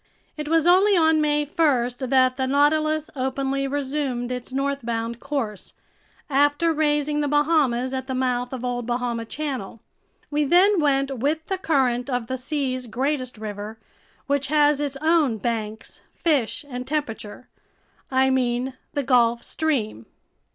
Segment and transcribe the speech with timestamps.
[0.35, 5.75] It was only on May 1 that the Nautilus openly resumed its northbound course,
[6.27, 9.79] after raising the Bahamas at the mouth of Old Bahama Channel.
[10.31, 13.77] We then went with the current of the sea's greatest river,
[14.25, 17.47] which has its own banks, fish, and temperature.
[18.09, 20.07] I mean the Gulf Stream.